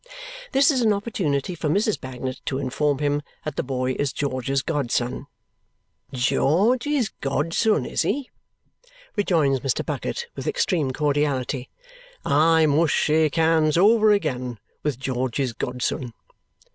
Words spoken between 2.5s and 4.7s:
inform him that the boy is George's